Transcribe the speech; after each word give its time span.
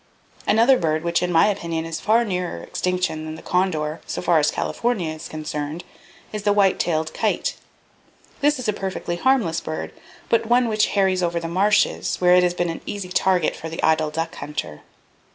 "Another 0.47 0.79
bird 0.79 1.03
which 1.03 1.21
in 1.21 1.31
my 1.31 1.45
opinion 1.45 1.85
is 1.85 1.99
far 1.99 2.25
nearer 2.25 2.63
extinction 2.63 3.23
than 3.25 3.35
the 3.35 3.43
condor, 3.43 4.01
so 4.07 4.19
far 4.19 4.39
as 4.39 4.49
California 4.49 5.13
is 5.13 5.27
concerned, 5.27 5.83
is 6.33 6.41
the 6.41 6.51
white 6.53 6.79
tailed 6.79 7.13
kite. 7.13 7.55
This 8.39 8.57
is 8.57 8.67
a 8.67 8.73
perfectly 8.73 9.17
harmless 9.17 9.61
bird, 9.61 9.91
but 10.27 10.47
one 10.47 10.67
which 10.69 10.87
harries 10.97 11.21
over 11.21 11.39
the 11.39 11.47
marshes, 11.47 12.15
where 12.19 12.33
it 12.33 12.41
has 12.41 12.55
been 12.55 12.71
an 12.71 12.81
easy 12.87 13.09
target 13.09 13.55
for 13.55 13.69
the 13.69 13.83
idle 13.83 14.09
duck 14.09 14.33
hunter. 14.33 14.81